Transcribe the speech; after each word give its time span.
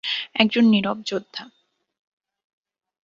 একজন 0.35 0.63
নীরব 0.65 0.97
যোদ্ধা। 1.05 1.43